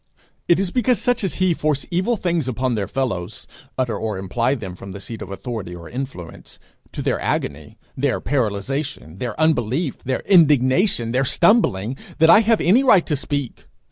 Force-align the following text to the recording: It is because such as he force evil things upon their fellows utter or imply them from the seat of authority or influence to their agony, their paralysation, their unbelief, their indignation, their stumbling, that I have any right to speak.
It 0.47 0.59
is 0.59 0.71
because 0.71 0.99
such 0.99 1.23
as 1.23 1.35
he 1.35 1.53
force 1.53 1.85
evil 1.91 2.17
things 2.17 2.47
upon 2.47 2.73
their 2.73 2.87
fellows 2.87 3.45
utter 3.77 3.95
or 3.95 4.17
imply 4.17 4.55
them 4.55 4.73
from 4.73 4.93
the 4.93 4.99
seat 4.99 5.21
of 5.21 5.29
authority 5.29 5.75
or 5.75 5.87
influence 5.87 6.57
to 6.93 7.03
their 7.03 7.19
agony, 7.21 7.77
their 7.95 8.19
paralysation, 8.19 9.19
their 9.19 9.39
unbelief, 9.39 10.03
their 10.03 10.21
indignation, 10.21 11.11
their 11.11 11.23
stumbling, 11.23 11.97
that 12.17 12.31
I 12.31 12.39
have 12.39 12.59
any 12.61 12.83
right 12.83 13.05
to 13.05 13.15
speak. 13.15 13.65